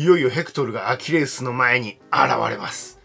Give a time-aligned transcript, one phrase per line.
[0.00, 2.98] いよいよヘクトルがアキレウスの前に現れます。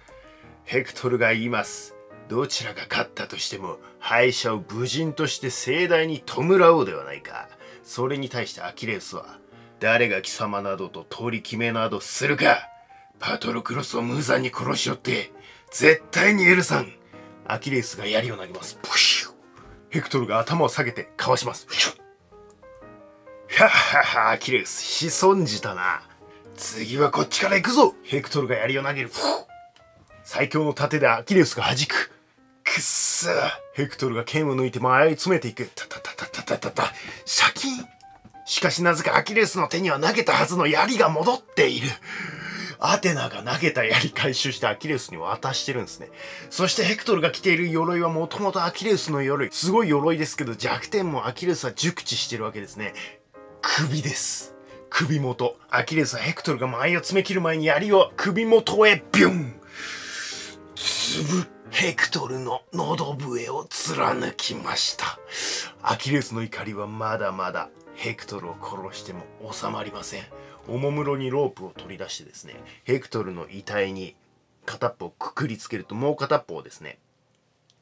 [0.63, 1.93] ヘクトルが言います。
[2.29, 7.49] どちらが勝ったとしても敗者を無人として盛大に弔おうではないか。
[7.83, 9.39] それに対してアキレウスは
[9.81, 12.69] 誰が貴様などと通り決めなどするか。
[13.19, 15.33] パトロクロスを無残に殺しよって
[15.71, 16.93] 絶対に許さん
[17.45, 18.79] アキレウスが槍を投げます。
[18.81, 19.33] プシュ
[19.89, 21.67] ヘクトルが頭を下げてかわします。
[23.49, 23.67] はっ。
[23.67, 26.14] はっはアキレウス潜んじたな。
[26.57, 29.11] 次はこっちから行くぞヘクトルが槍を投げる。
[30.23, 32.11] 最強の盾でアキレウスが弾く。
[32.63, 33.29] くっそ
[33.73, 35.69] ヘクトルが剣を抜いて前へ詰めていく。
[35.75, 36.93] たたたたたたた
[37.25, 37.85] シャキン
[38.45, 41.87] しかしなぜかアキレスの手には投げたはずの槍が戻っている。
[42.79, 46.09] アテナが投げた槍回収してアキレウスに渡してるんですね。
[46.49, 49.49] そしてヘクトルが着ている鎧はもともとアキレウスの鎧。
[49.51, 52.93] すごい鎧ですけど弱点もアキレウスは熟知してるわけですね。
[53.61, 54.54] 首です。
[54.97, 55.57] 首元。
[55.69, 59.59] アキレスはヘクトルが前を詰め切る前に槍を首元へビュン
[60.73, 65.19] つぶヘクトルの喉笛を貫きました。
[65.81, 70.23] アキレスの怒りはまだまだヘクトルを殺しても収まりません。
[70.69, 72.53] おもむろにロープを取り出してですね
[72.85, 74.15] ヘクトルの遺体に
[74.65, 76.99] 片っぽをくくりつけるともう片っぽをですね、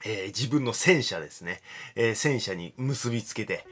[0.04, 1.62] えー、自分の戦車ですね、
[1.94, 3.68] えー、戦車に結びつけて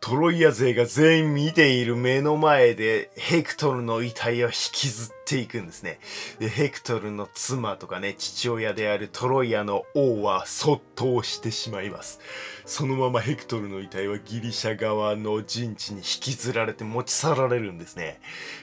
[0.00, 6.00] トロイア勢が全員見ている目の前でヘクトルの遺体を引きずっていくんですね。
[6.38, 12.18] で、ヘクトルの妻とかね、父親であるトロイアの王はそっとしてしまいます。
[12.64, 18.22] そのままヘクトルの遺体はギリシャ側の陣地に引きずられて持ち去られるんですね。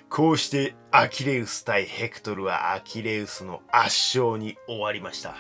[0.09, 5.35] こうしてアキレウス対ヘクトルはアキレウスの圧勝に終わりました。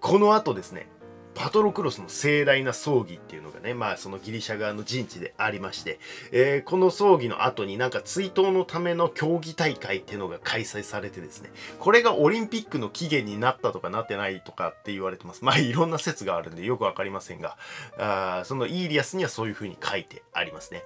[0.00, 0.88] この後ですね、
[1.34, 5.98] パトロクロスの盛大な葬儀っていうのがね、まあそのギリシャ側の陣地でありまして、
[6.30, 15.44] えー、この葬儀の後になんか追悼のための競技大会っていうのが開催されてですね、これがオリンピックの起源になったとかなってないとかって言われてます。
[15.44, 17.56] まあいろんな説があるんでよくわかりませんが、
[17.98, 20.84] あそのイーリアスにはそういう風に書いてありますね。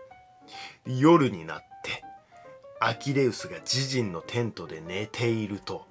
[0.87, 2.05] 夜になって、
[2.79, 5.87] アキレウスが自陣のテントで寝ていると、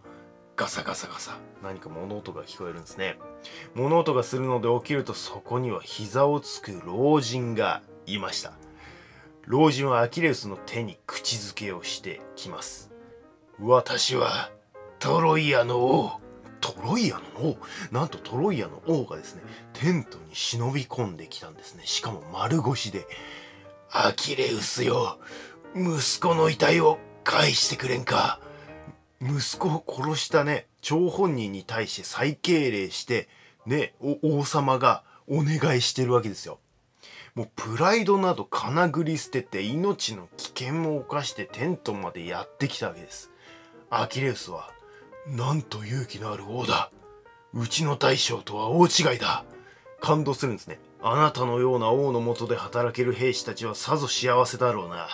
[0.56, 1.38] ガサガサガサ。
[1.62, 3.18] 何か物音が聞こえるんですね。
[3.74, 8.54] 物音がするので起きるとそこには膝をつく老人がいました。
[9.46, 12.90] 老人はアキレウスの手に口づけをしてきます。
[13.60, 14.50] 私は
[15.00, 16.22] トロイアの王。
[16.62, 17.58] トロイアの王？
[17.92, 19.44] なんとトロイアの王がですね
[19.74, 21.84] テントに忍び込んできたんですね。
[21.86, 23.06] しかも丸腰で。
[23.92, 25.20] アキレウスよ
[25.76, 28.40] 息子の遺体を返してくれんか。
[29.22, 33.28] 息子を殺したね張本人に対して再敬礼して
[33.66, 36.60] ね王様がお願いしてるわけですよ。
[37.34, 43.30] もうプライドなどかなぐり捨てて命の危険も冒してテントまでやってきたわけです。
[43.90, 44.72] アキレウスは
[45.28, 46.92] なんと勇気のある王だ
[47.54, 49.44] うちの大将とは大違いだ
[50.00, 50.80] 感動するんですね。
[51.02, 55.08] あなたのような王のもとで働ける兵士たちはさぞ幸せだろうな。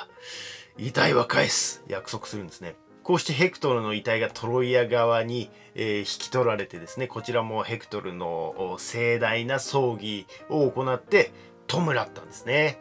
[0.77, 2.75] 遺体は返す約束するんですね。
[3.03, 11.31] こうしてヘクトルの遺体がトロイア側に、えー、引き取られてですね、こちらもヘクトルの盛大な葬儀を行って
[11.67, 12.79] 弔ったんですね。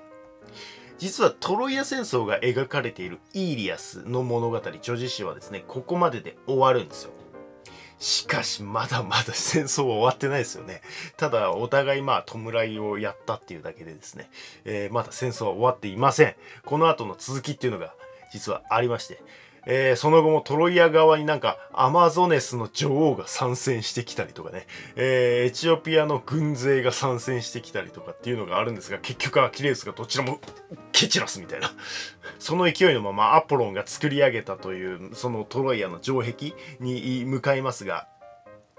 [0.99, 7.13] 実はトロイア戦争が描かれているイーリアスの物語、女子誌はですね、ここまでで終わるんですよ。
[7.99, 10.83] しかし、まだまだ戦争は終わってないですよね。
[11.17, 14.31] ただ、お互いまあ、弔いをやったっていうだけでですね、
[14.65, 16.35] えー、まだ戦争は終わっていません。
[16.65, 17.95] この後の続きっていうのが
[18.33, 19.23] 実はありまして、
[19.67, 24.67] えー、その後もトロイア側になんかアマゾネスの女王が参戦してきたりとかね、
[24.97, 30.41] えー、エチオピアの軍勢が参戦してきたりとかっていうのがあるんですが、結局アキレウスがどちらも
[30.93, 31.71] 蹴散らすみたいな。
[32.39, 38.09] その勢いのままアポロンが作り上げたという、そのトロイアの城壁に向かいますが、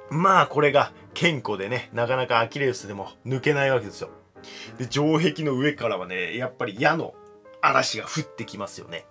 [0.10, 4.10] まあこれが健康でね、なかなかアキレウスでも抜けないわけですよ。
[4.78, 7.14] で、城壁の上からはね、やっぱり矢の
[7.62, 9.06] 嵐が降ってきますよね。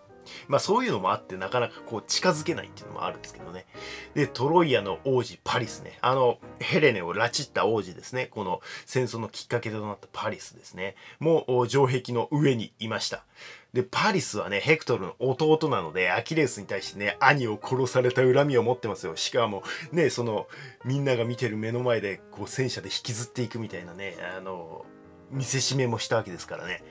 [0.48, 3.66] まあそういうのもあってなかなかこう近づけないっていうのもあるんですけどね。
[4.14, 5.98] で、トロイアの王子パリスね。
[6.00, 8.26] あの、ヘレネを拉致った王子ですね。
[8.26, 10.96] この戦争のきっかけとなったパリスですね。
[11.18, 13.24] もう城壁の上にいました。
[13.72, 19.14] で、パリスはね、ヘクトルの弟なので、アキレウスに対してね、兄を殺された恨みを持ってますよ。
[19.14, 19.62] しかも、
[19.92, 20.48] ね、その、
[20.84, 24.84] みんなが見てる目の前で、こう、戦車で引きずっていくみたいなね、あの、
[25.30, 26.82] 見せしめもしたわけですからね。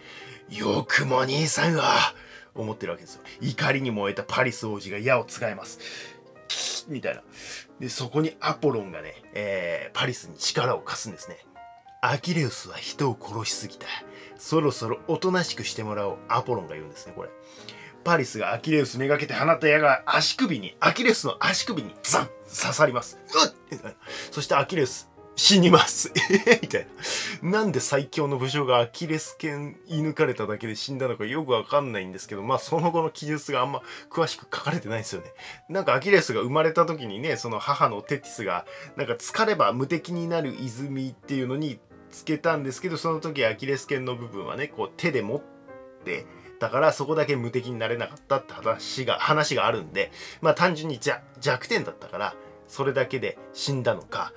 [0.49, 2.15] よくも兄さんは、
[2.55, 3.21] 思ってるわけですよ。
[3.41, 5.79] 怒りに燃えたパリス王子が矢をつがえます。
[6.87, 7.21] みたいな。
[7.79, 11.37] で、そこにアポロンがね、えー、パリスに力を貸すんですね。
[12.01, 13.85] アキレウスは人を殺しすぎた。
[14.37, 16.17] そろそろおとなしくしてもらおう。
[16.29, 17.29] アポロンが言うんですね、これ。
[18.03, 23.19] パリスがアキレウスめがけて放った矢が足首にアキレウスの足首にザン刺さります
[23.71, 23.93] うっ
[24.31, 25.08] そしてアキレウス
[25.39, 26.11] 死にます
[26.61, 26.87] みたい
[27.41, 27.49] な。
[27.61, 35.31] なんで最強の武将がアキレス腱射抜かれただけで死んだのかよくわかんないんですけど、まあその後の記述があんま詳しく書かれてないんですよね。
[35.69, 38.65] なんかアキレスが生まれた時にね、その母のテティスが、
[38.97, 41.79] なんか疲れば無敵になる泉っていうのに
[42.11, 45.41] つけたんですけど、その時アキレス腱の部分はね、こう手で持っ
[46.03, 46.25] て、
[46.59, 50.99] だからそこだけ無敵になれなかったって話が、話があるんで、まあ単純に
[51.39, 52.35] 弱点だったから、
[52.69, 54.31] それだけで死んだのか、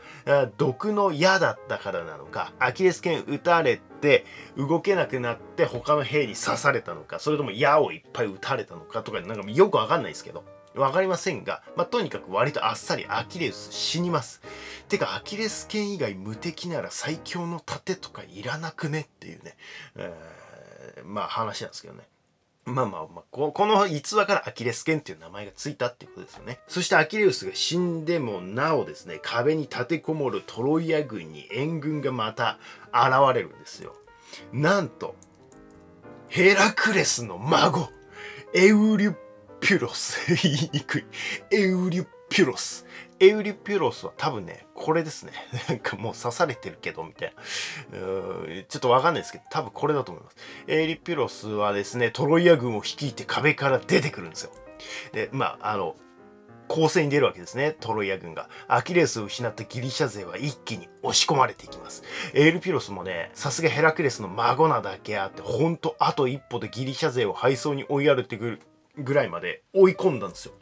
[0.57, 4.25] 毒の矢だったからなのか、アキレス腱撃たれて
[4.57, 10.45] 動けなくなって他の兵に刺されたのか、それとも矢をいっぱい撃たれたのかとか、なんかよくわかんないですけど。
[10.75, 14.41] わかりませんが、まあ、とにかく割とあっさりアキレス死にます。
[14.89, 19.01] てか、アキレス腱以外無敵なら最強の盾とかいらなくね？
[19.03, 19.55] っていうね、
[19.97, 22.09] えー、まあ話なんですけどね。
[22.65, 26.61] まあまあまあ、この逸話からアキレス腱っていう名前がついたっていうことですよね。
[26.69, 32.59] そしてアキレウスが死んでもなおですね、壁に立てこもるトロイア軍に援軍がまた
[32.93, 33.97] 現れるんですよ。
[34.53, 35.17] なんと、
[36.29, 37.89] ヘラクレスの孫、
[38.55, 39.17] エウリュ
[39.61, 40.35] ピュロス。
[40.43, 41.05] 言いにくい。
[41.51, 42.87] エウリュピュロス。
[43.21, 45.33] エウリピュロスは多分ね、これですね。
[45.69, 47.43] なんかもう刺されてるけど、みたいな。
[48.69, 50.37] ちょっとわかんないですけど、多分これだと思います。
[50.67, 54.53] エウリピュロスはですね、トロイア軍を率いて壁から出てくるんですよ。
[55.13, 55.97] で、まあ、あの、
[56.69, 58.49] 攻勢に出るわけですね、トロイア軍が。
[58.67, 62.03] アキレスを失ったギリシャ勢は一気に押し込まれていきます。
[62.33, 68.61] エールピロスもね、さすがヘラクレスの孫なだけあって、ほんとあと一歩でギリシャ勢を敗走に追いやるってくる
[68.97, 70.55] ぐらいまで追い込んだんですよ。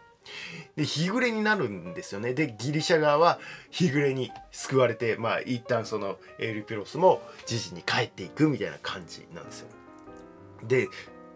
[0.76, 2.34] で日暮れになるんですよね。
[2.34, 3.38] でギリシャ側は
[3.70, 9.68] 日暮れに救われてまあ一旦そのエルピロスも自治に帰っていくみたいな感じなんですよ。
[10.64, 10.88] で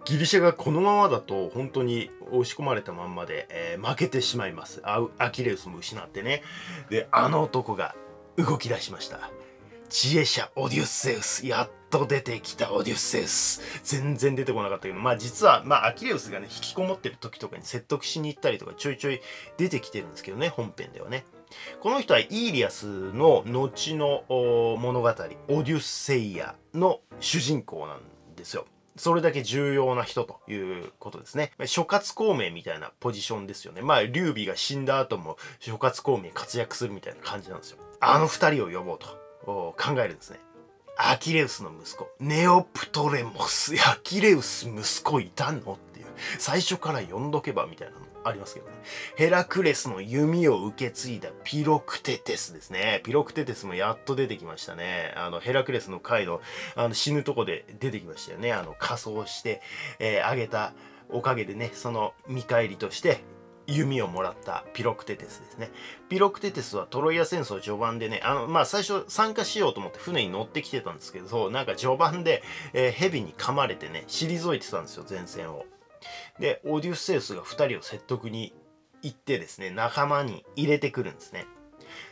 [0.05, 4.83] ギリシャがこのままだと本当に押し込まれたまんまで、えー、負けてしまいます。
[4.85, 6.43] アキレウスも失ってね。
[6.91, 7.95] であの男が
[8.37, 9.31] 動き出しました。
[9.89, 19.21] 知恵者オデュッセウスやっと出てきたオデュッセウス全然出てこなかったけどまあ実はまあアキレウスがね引きこもってる時とかに説得しに行ったりとかちょいちょい
[19.57, 21.25] 出てきてるんですけどね本編ではね
[21.81, 24.25] この人はイーリアスの後の
[24.79, 28.01] 物語オデュッセイアの主人公なん
[28.37, 31.51] ですよそれだけ重要な人ということですね。
[31.67, 33.83] 諸葛孔明みたいなポジションですよね。
[33.83, 37.79] まあ、劉備が死んだ後も諸葛孔明活躍するみたいな感じなんですよ。
[37.99, 39.25] あの二人を呼ぼうと。
[39.47, 40.39] 考えるんですね。
[40.97, 43.75] アキレウスの息子、ネオプトレモス。
[43.89, 46.07] アキレウス息子いたのっていう。
[46.39, 48.73] 最初から呼んどけばみたいなのありますけどね。
[49.17, 53.01] ヘラクレスの弓を受け継いだピロクテテスですね。
[53.05, 55.13] ピロクテテスもやっと出てきましたね。
[55.17, 56.41] あの、ヘラクレスの回の、
[56.77, 58.53] あの、死ぬとこで出てきましたよね。
[58.53, 59.63] あの、仮装して、
[59.99, 60.75] えー、あげた
[61.09, 63.25] おかげでね、その見返りとして、
[63.67, 65.71] 弓をもらったピロクテテスですね。
[66.09, 75.67] ピロクテテスはトロイア戦争序盤でね、あの、まあ、最初参加しようと思って船に乗ってきてたんですけど、なんか序盤で、えー、蛇に噛まれてね、退いてたんですよ、前線を。
[76.39, 78.53] で、オーデュッセウスが2人を説得に
[79.03, 81.47] 行ってですね、仲間に入れてくるんですね。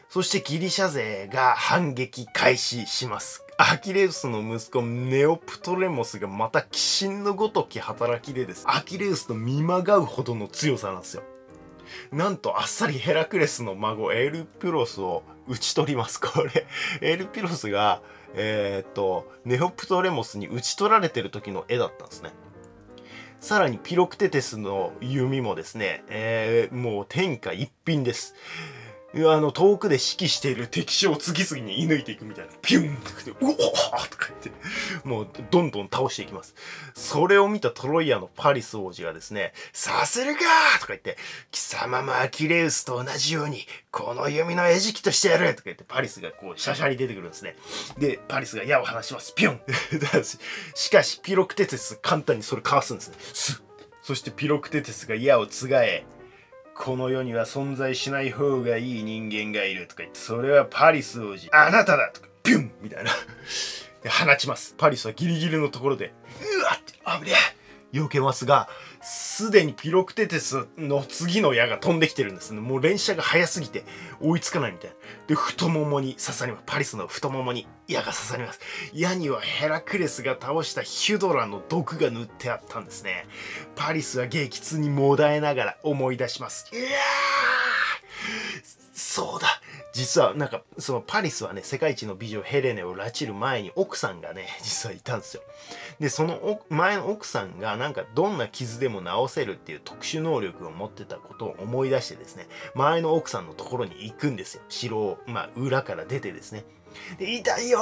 [0.08, 3.46] そしてギリシャ勢が反撃開始します。
[3.56, 6.68] アキレウスの息子ネオプトレモスがまた鬼
[7.14, 8.64] 神のごとき働きでです。
[8.66, 11.22] アキレウスと見まがうほどの強さなんですよ。
[12.12, 16.20] なんとあっさりヘラクレスの孫エルピロスを討ち取ります。
[16.22, 16.66] これ、
[17.00, 18.02] エルピロスが、
[18.34, 22.30] えー、っと、ネオプトレモスに討ち取られてる時の絵だったんですね。
[23.40, 28.34] さらにピロクテテスの弓もですね、えー、もう天下一品です。
[29.14, 32.52] あの、遠くで指揮している敵将を次々に射抜いていくみたいな。
[32.62, 34.50] ピュンってうおーとか言って、
[35.04, 36.54] もうどんどん倒していきます。
[36.94, 40.40] それを見たトロイアのパリス王子がですね、させるか
[40.80, 41.18] とか言って、
[41.50, 47.56] 貴様もアキレウスと同じように、この弓の餌食としてやるとか言って、パリスがこう、シャシャに出てくるんですね。
[47.98, 49.34] で、パリスが矢を放します。
[49.34, 49.60] ピュン
[50.74, 53.16] しかし、ピロクテテス簡単にそれかわすんですね。
[53.34, 56.04] スッそしてピロクテテスが矢をつがえ、
[56.74, 61.48] この世には存在しない方がいい人間がいるとか言って、それはパリス王子。
[61.52, 63.10] あなただとか、ビュンみたいな。
[64.02, 64.74] で、放ちます。
[64.76, 66.12] パリスはギリギリのところで、
[66.60, 67.36] うわって危ね
[67.92, 68.68] え避けますが、
[69.02, 72.60] すでにピロクテテスの次の矢が飛んできてるんですね。
[72.60, 73.84] もう連射が速すぎて
[74.20, 74.96] 追いつかないみたいな。
[75.26, 76.62] で、太ももに刺さります。
[76.66, 78.60] パリスの太ももに矢が刺さります。
[78.92, 83.26] 矢にはヘラクレスが倒したヒュドラの毒が塗ってあったんですね。
[83.74, 86.70] パリスは激痛にもだえながら思い出します。
[86.72, 86.92] いやー
[88.94, 89.60] そうだ
[89.92, 95.42] 実はなんかそのパリスはね世界一の美女ヘレネを拉致る前に奥さんがね 実はいたんですよ。
[96.00, 104.62] でその前の奥さんがなんかどんな傷でも治せるっていう特殊能力を持ってたことを思い出してですね前の奥さんのところに行くんですよ。
[104.68, 106.64] 城をまあ裏から出てですね。
[107.18, 107.80] で、痛いよ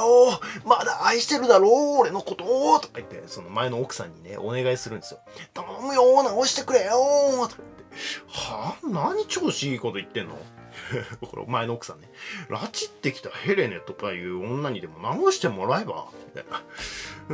[0.65, 2.45] まだ愛してるだろう俺のこと
[2.79, 5.19] とか言って、その前の奥さんにね、お願いするんですよ。
[5.53, 6.91] 頼むよ直してくれよ
[7.49, 7.83] とか言って、
[8.27, 10.37] はぁ何調子いいこと言ってんの？
[11.21, 12.09] これ前の奥さんね。
[12.49, 16.07] 拉致ってきたヘレネとかいう女にでも直してもらえば。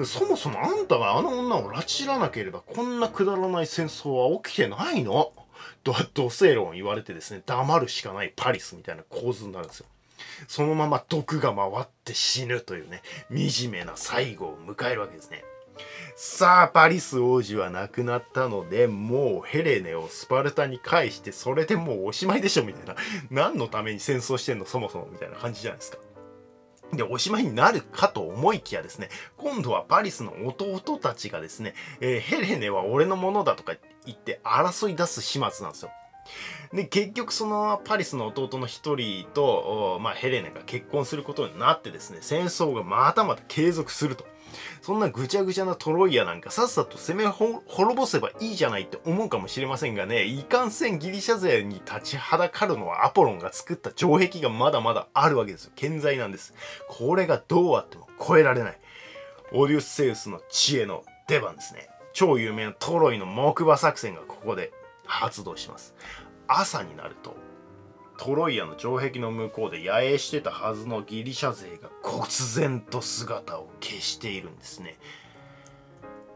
[0.06, 5.32] そもそもあんたがあの女を拉致らなければこんなくだらない戦争は起きてないの
[5.84, 9.86] と、土星論言われてですね、黙るしかないパリスみたいな構図になるんですよ。
[10.48, 15.44] そのまま毒が回って死ぬというね、惨めな最後を迎えるわけですね。
[16.15, 22.96] さあ、パリス王子は亡くなったので、もうヘレネをスパルタに返して、それでもうおしまいでしょみたいな。
[23.29, 25.98] 何のために戦争してんのそもそもみたいな感じじゃないですか。
[26.93, 33.74] で、おしまいになるかと思いきやですね、今度はパリスの弟たちがですね、えー、ヘレネは俺のものだとか
[34.05, 35.91] 言って争い出す始末なんですよ。
[36.74, 44.25] で、結局そのパリスの弟の一人と、まあ、ヘレネが結婚することになってですね、戦争がまたまた継続すると。
[44.81, 55.71] そんなぐちゃぐちゃなトロイアなんかさっさと攻め滅ぼせばいいじゃないって思うかもしれませんがね、いかんせんギリシャ勢に立ちはだかるのはアポロンが作った城壁がまだまだあるわけですよ。
[55.75, 56.53] 健在なんです。
[56.87, 58.79] これがどうあっても超えられない。
[59.53, 61.89] オデュッセウスの知恵の出番ですね。
[62.13, 64.71] 超有名なトロイの木馬作戦がここで
[65.05, 65.95] 発動します。
[66.47, 67.35] 朝になると
[68.17, 74.97] トロイアの城壁の向こうで野営してたはずのギリシャ勢が忽然と姿を消しているんですね。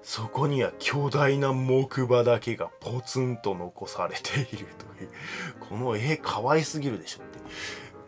[0.03, 5.09] そこには巨大な木馬だけがポツンと残されているという。
[5.59, 7.39] この絵かわいすぎるでしょって。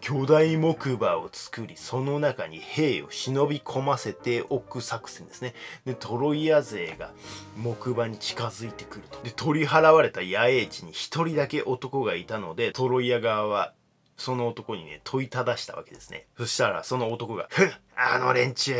[0.03, 5.53] 巨大木馬を作り、その中に兵を忍び込ませておく作戦ですね。
[5.85, 7.11] で、トロイア勢が
[7.55, 9.21] 木馬に近づいてくると。
[9.23, 13.71] で、取り払われた野営地に一人だけ男がいたので、トロイア側は
[14.17, 16.27] その男にね、問いただしたわけですね。
[16.37, 18.75] そしたら、その男が、ふんあの連中、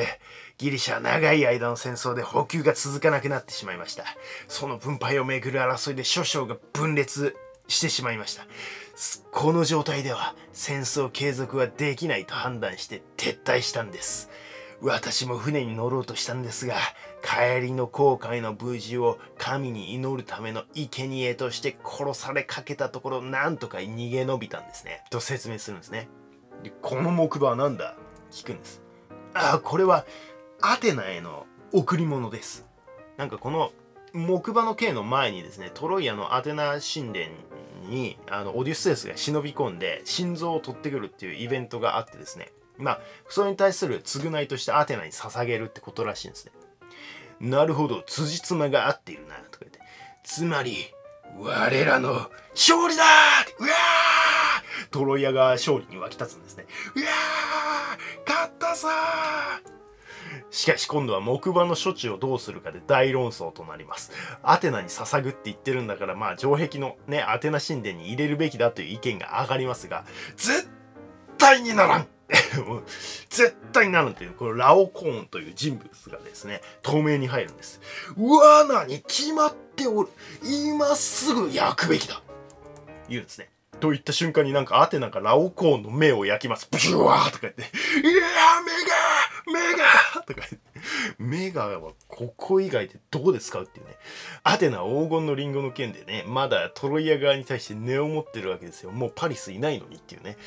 [0.57, 4.03] ギリシャは長い間の戦争で補給が続かなくなってしまいました。
[4.49, 7.33] その分配をめぐる争いで諸将が分裂
[7.69, 8.45] してしまいました。
[9.31, 14.29] この状態では戦争継続はできないと判断して撤退したんです。
[14.81, 16.75] 私も船に乗ろうとしたんですが、
[17.23, 25.03] 帰りの航海の無事を神に祈るための生贄として殺されかけたところ、なんとか逃げ延びたんですね。
[25.09, 26.09] と説明するんですね。
[26.63, 27.95] でこの木馬は何だ？
[28.31, 28.81] 聞くんです。
[29.33, 30.05] ああ、これは
[30.61, 32.67] アテナへの贈り物です。
[33.17, 33.71] なんかこの
[34.13, 37.25] 木馬の刑の前にですね、トロイアのアテナ神殿
[37.89, 42.51] にあのオデュッセウスが忍び込んで心臓を取ってくるっていうイベントがあってですね。
[42.77, 46.51] まあそれに対する償いとしてアテナに捧げるってことらしいんですね。
[47.39, 49.79] なるほど辻褄が合っているなとか言って。
[50.23, 50.77] つまり
[51.39, 53.03] 我らの勝利だ
[53.59, 56.65] うわートロイアが勝利に沸き立つんですね。
[56.95, 59.82] うわー勝ったさー
[60.51, 64.11] しかし今度は木馬の処置をどうするかで大論争となります。
[64.41, 70.69] アテナに捧ぐって言ってるんだから、まあ城壁のね、アテナ神殿に入れるべきだという意見が上がりますが、絶
[71.37, 72.07] 対にならん
[73.29, 77.81] 絶対になるっていう、このラオコーンという人物がですね、透明に入るんです。
[78.17, 80.09] 罠に決まっておる。
[80.43, 82.21] 今すぐ焼くべきだ。
[83.09, 83.49] 言うんですね。
[83.79, 86.67] と言った瞬間になんかアテナがラオコーンの目を焼きます。
[86.71, 87.67] ブシュワーとか言って、や
[88.01, 90.57] 目がー目がとか言って、
[91.17, 93.95] 目がはここ以外でどうですかっていうね。
[94.43, 98.91] アテナ黄金のリンゴの剣でね、まだトロイア側に対して根を持ってるわけですよ。
[98.91, 100.37] もうパリスいないのにっていうね。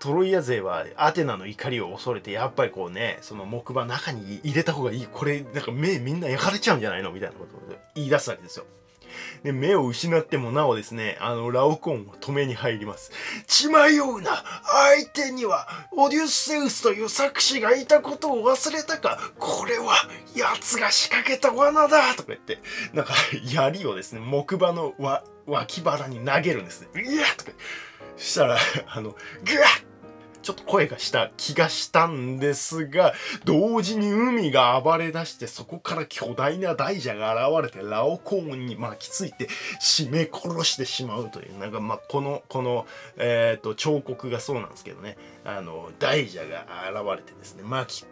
[0.00, 5.06] トロイア勢はアテナの怒りを恐れて、やっぱりこうね、その木馬中に入れた方がいい。
[5.06, 7.10] これ、なんか目みんな焼かれちゃうんじゃないの？
[7.10, 8.66] みたいなことを言い出すわけですよ。
[9.42, 13.12] で、目を失ってもなおですね、あの、ラオコンは止めに入ります。
[13.46, 19.94] 血迷うな相手には、オデュッセウスという作詞がいたことを忘れたかこれは、
[20.34, 22.60] 奴が仕掛けた罠だとか言って、
[22.92, 24.94] なんか、槍をですね、木馬の
[25.46, 27.02] 脇腹に投げるんですね。
[27.02, 27.52] いやとか。
[28.16, 29.87] そしたら、あの、ぐわっ
[30.42, 33.12] ちょっと声がした気がしたんですが、
[33.44, 39.48] 同時に海が暴れ出して、そこから巨大な大蛇が現れて、ラオコーンに巻きついて、
[39.80, 48.06] 締め殺してしまうという、なんかまあ、この、この、えっ、ー、と、彫刻がそうなんですけどね、あの、大蛇が現れてですね、巻き、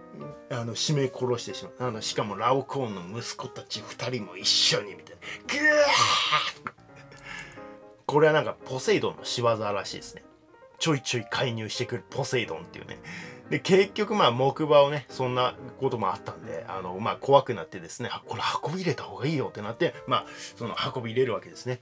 [0.51, 1.89] あの、締め殺してしまう。
[1.89, 5.21] あの、しかもラオコーンの息子たち二人も一緒に、みたいな。
[5.47, 6.73] ぐー
[8.07, 10.26] これはなんかポセイドンの仕業らしいですね。
[10.79, 12.99] ちょいちょい介入してくるポセイドンっていうね。
[13.51, 21.81] で結局まあ木馬をねそんなこともあったんであのまあ怖くなってですねこれ運び入れた方がいいよってなってまあその運び入れるわけですね。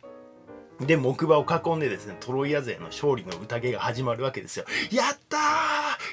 [0.81, 4.65] で、木馬を囲んでですね、トロイア勢の勝利の宴が始まるわけですよ。
[4.91, 5.41] やったー!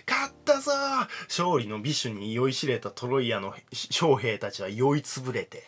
[0.08, 0.72] 勝ったぞ
[1.28, 5.64] 勝利の美酒に酔いしれたトロイアの将兵たちは酔いつぶれて、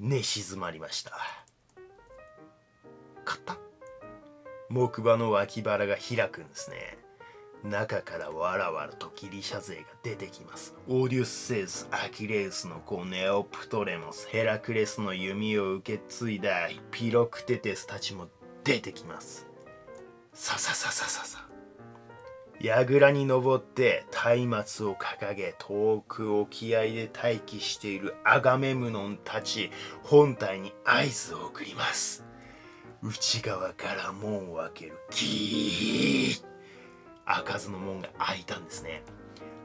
[0.00, 1.12] 寝静まりました。
[3.26, 3.67] 勝った？
[4.68, 6.98] 木馬の脇腹が開くんですね。
[7.64, 10.76] 中からわらわらとギリシャ勢が出てきます。
[10.86, 18.28] オーディウス・セウス、アキレウスの子ネオプトレモス、ヘラクレスの弓を受け継いだピロクテテスたちも
[18.62, 19.46] 出てきます。
[20.34, 21.48] ささささささ。
[22.60, 24.04] 櫓に登って
[24.46, 29.70] 松明を掲げ遠く沖合で待機しているアガメムノンたち
[30.02, 32.27] 本体に合図を送ります
[33.02, 34.98] 内側から門を開ける。
[35.10, 36.44] ギー
[37.24, 39.02] 開かずの門が開いたんですね。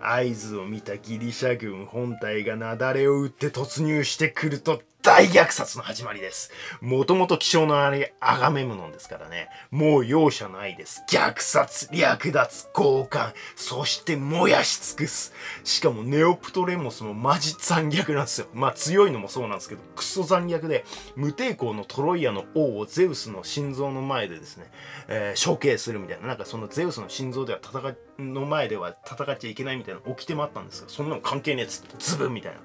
[0.02, 6.50] 合図を見たギリシャ軍本体が雪崩を打って突入してくると大虐殺の始まりです。
[6.79, 9.50] もともと気象のあれ、アガメムノンですからね。
[9.69, 11.03] もう容赦ないです。
[11.10, 15.33] 虐殺、略奪、交換、そして燃やし尽くす。
[15.65, 18.48] しかもネオプトレモスもマジ残虐なんですよ。
[18.53, 20.86] まあ強いのもそうなんですけど、クソ残虐で、
[21.17, 24.72] 無抵抗のトロイアの王をゼウスの心臓の前でですね、
[25.10, 26.27] えー、処刑するみたいな。
[26.27, 32.60] なんかそのゼウスの心臓では戦い、の前では戦っちゃいけないみたいな起きてもあったんですが、そんなの関係ねえっつって、ズブンみたいな。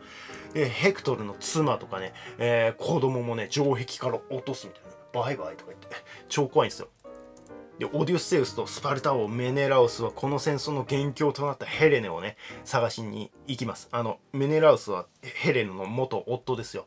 [0.54, 4.88] で、ヘクトルの妻とかね、えー、子供もね、城壁から落とすみたいな。
[5.12, 5.88] バイバイとか言って、
[6.28, 6.88] 超怖いんですよ。
[7.78, 13.88] で、オデュッセウスとスパルタ王メネラウスはこの戦争の元凶となったヘレネをね、探しに行きます。
[13.92, 16.86] あの、メネラウスはヘレネの元夫ですよ。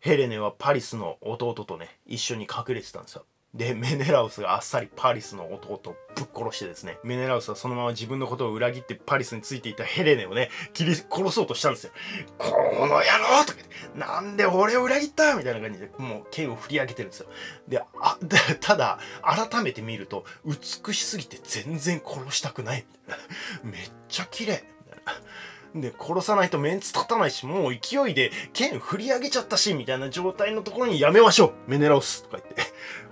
[0.00, 3.24] ヘレネはパリスの弟とね、一緒に隠れてたんですよ。
[3.54, 11.92] で、メネラウスがあっさりパリスの弟をぶっ殺してですね、メネラウスはそのまま自分のことを裏切ってパリスについていたヘレネをね、切り殺そうとしたんですよ。
[12.36, 12.50] こ
[12.86, 17.28] の野郎とか言って、なんで俺を裏切ったみたいな感じで、もう剣を振り上げてるんですよ。
[17.68, 22.84] で、あ、 でただ、改めて見ると、美しすぎて全然殺したくない。
[23.64, 24.62] めっちゃ綺麗。
[25.74, 32.62] で、殺さないとメンツ立たないし、もう勢いで剣振り上げちゃったし、みたいな状態のところにやめましょうメネラウスとか言って、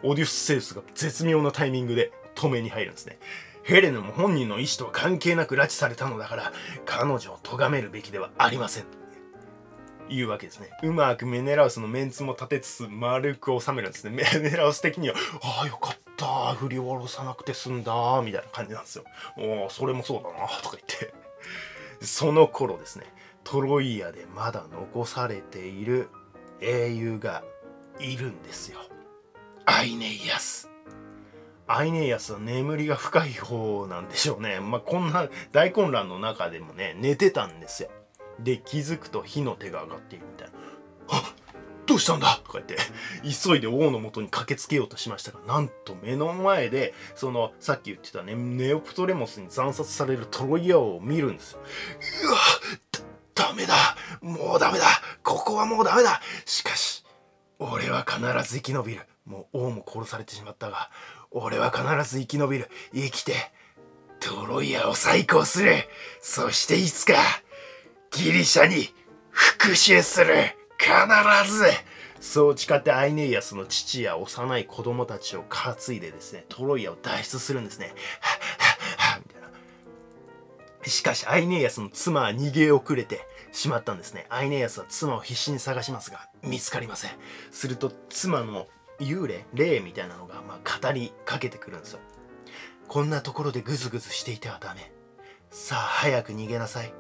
[0.03, 3.19] オデュッセウスが絶妙なタイミングで止めに入るんですね。
[3.63, 6.53] ヘレナも本人の意思とは関係なく拉致されたのだから、
[6.85, 8.85] 彼女を咎めるべきではありません。
[10.09, 10.71] いうわけですね。
[10.85, 14.11] うまくメネラウスのメンツも立てつつ丸く収めるんですね。
[14.11, 19.05] メネラウス的には、ああよかった、振り下ろさなくて済んだ、みたいな感じなんですよ。
[19.37, 21.27] おお、それもそうだな、とか言って。
[22.01, 23.07] その頃ですね
[23.45, 26.09] トロイアでまだ残されている
[26.61, 27.43] 英雄が
[27.99, 28.81] いるんですよ
[29.67, 30.71] アイネイアス。
[31.67, 34.61] アイネイアスは眠りが深い方なんでしょうね。
[34.63, 37.91] まあこんな大混乱の中でもね寝てたんですよ。
[38.39, 40.55] で気づくと火の手が上がっているみたいな。
[41.09, 41.35] あ
[41.87, 42.41] どうしたんだ？
[42.45, 42.77] とか言って、
[43.23, 51.61] 急いで王の元に駆けつけようとしましたが、なんと目の前で、その、さっき言ってたね、ネオプトレモスに惨殺されるトロイア王を見るんですよ。
[52.25, 52.39] うわ
[53.37, 53.75] ダメだ。
[54.21, 54.87] もうダメだ。
[55.23, 56.21] ここはもうダメだ。
[56.45, 57.06] しかし、
[57.59, 59.03] 俺は必ず生き延びる。
[59.25, 60.90] もう王も殺されてしまったが、
[61.31, 62.71] 俺は必ず生き延びる。
[62.95, 63.35] 生きて、
[64.21, 65.75] トロイアを再興する。
[66.21, 67.14] そしていつか、
[68.11, 68.95] ギリシャに
[69.31, 70.57] 復讐する。
[70.79, 71.64] 必ず
[72.21, 77.87] そう誓ってアイネイアスの父や幼い子供たちを担いでですね、トロイアを脱出するんですね。
[77.87, 77.95] はっ
[78.59, 79.49] はっはみたいな。
[80.88, 84.27] しかし、アイネイアスの妻は逃げ遅れてしまったんですね。
[84.29, 87.12] アイネイアスは妻を必死に探しますが、見つかりません。
[87.51, 88.66] すると、妻の
[89.01, 92.01] 幽霊、霊みたいなのが、まあ、語りかけてくるんですよ。
[92.87, 94.92] こんなところでグズグズしていてはダメ。
[95.51, 96.92] さあ、早く逃げなさい。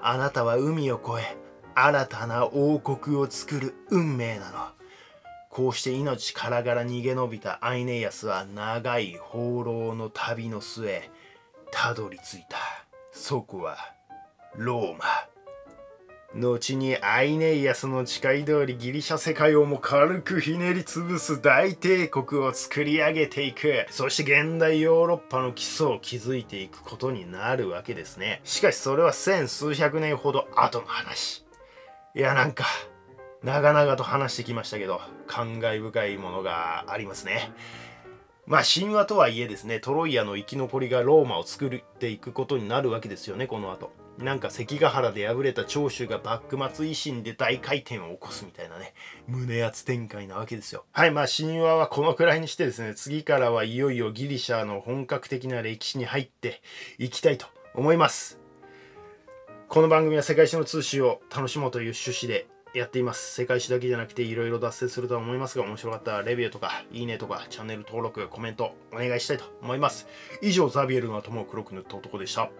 [0.00, 1.36] あなたは海を越え、
[1.74, 4.68] 新たな王国を作る運命なの。
[5.48, 11.10] こうして命からがら逃げ延びたアイネイアスは長い放浪の旅の末、
[11.70, 12.58] たどり着いた。
[13.12, 13.78] そこは、
[14.56, 15.04] ローマ。
[16.34, 23.86] 後にアイネイアスの誓い通りギリシャ世界をも軽くひねり潰す大帝国を作り上げていく。
[23.90, 28.40] そして現代ヨーロッパの基礎を築いていくことになるわけですね。
[28.44, 31.44] しかしそれは千数百年ほど後の話。
[32.14, 32.66] いやなんか
[33.42, 37.52] 長々と話してきましたけど感慨深いものがありますね
[38.46, 48.94] まあ神話とはいえですねトロイアの生き残りがローマを作っていくことになるわけですよねこの後なんか関ヶ原で敗れた長州が幕末維新で大回転を起こすみたいなね
[49.26, 50.84] 胸熱展開なわけですよ。
[50.92, 56.62] はいまあ神話はこのくらいにしてですね次からはいよいよギリシャの本格的な歴史に入って
[56.98, 58.38] いきたいと思います。
[59.68, 63.34] この番組は世界史の通信を楽しもうという趣旨でやっています。
[63.34, 70.06] 世界史だけじゃなくていろいろ脱線するとは思いますが面白かったらレビューとかいいねとかチャンネル登録コメントお願いしたいと思います。
[70.42, 72.50] 以上ザビエルの頭を黒く塗った男でした。